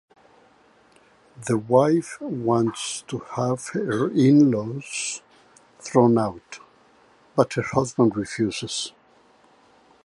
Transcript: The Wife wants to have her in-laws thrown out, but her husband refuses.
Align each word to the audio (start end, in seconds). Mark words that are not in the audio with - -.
The 1.45 1.59
Wife 1.59 2.19
wants 2.21 3.03
to 3.03 3.19
have 3.35 3.67
her 3.73 4.09
in-laws 4.09 5.21
thrown 5.77 6.17
out, 6.17 6.57
but 7.35 7.53
her 7.53 7.61
husband 7.61 8.15
refuses. 8.15 8.93